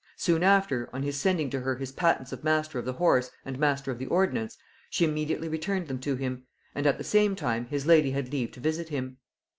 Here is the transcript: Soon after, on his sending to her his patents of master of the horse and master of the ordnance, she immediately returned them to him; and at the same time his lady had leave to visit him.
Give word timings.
Soon 0.17 0.41
after, 0.41 0.89
on 0.93 1.03
his 1.03 1.19
sending 1.19 1.51
to 1.51 1.59
her 1.59 1.75
his 1.75 1.91
patents 1.91 2.31
of 2.31 2.43
master 2.43 2.79
of 2.79 2.85
the 2.85 2.93
horse 2.93 3.29
and 3.45 3.59
master 3.59 3.91
of 3.91 3.99
the 3.99 4.07
ordnance, 4.07 4.57
she 4.89 5.05
immediately 5.05 5.47
returned 5.47 5.87
them 5.87 5.99
to 5.99 6.15
him; 6.15 6.47
and 6.73 6.87
at 6.87 6.97
the 6.97 7.03
same 7.03 7.35
time 7.35 7.65
his 7.67 7.85
lady 7.85 8.09
had 8.09 8.31
leave 8.31 8.51
to 8.53 8.59
visit 8.59 8.89
him. 8.89 9.17